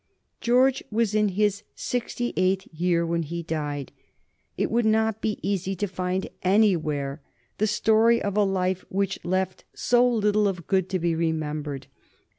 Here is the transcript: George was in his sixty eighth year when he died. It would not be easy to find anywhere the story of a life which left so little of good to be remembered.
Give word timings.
George 0.39 0.83
was 0.89 1.13
in 1.13 1.29
his 1.37 1.61
sixty 1.75 2.33
eighth 2.35 2.67
year 2.73 3.05
when 3.05 3.21
he 3.21 3.43
died. 3.43 3.91
It 4.57 4.71
would 4.71 4.83
not 4.87 5.21
be 5.21 5.37
easy 5.47 5.75
to 5.75 5.85
find 5.85 6.27
anywhere 6.41 7.21
the 7.59 7.67
story 7.67 8.19
of 8.19 8.35
a 8.35 8.41
life 8.43 8.83
which 8.89 9.23
left 9.23 9.63
so 9.75 10.09
little 10.09 10.47
of 10.47 10.65
good 10.65 10.89
to 10.89 10.97
be 10.97 11.13
remembered. 11.13 11.85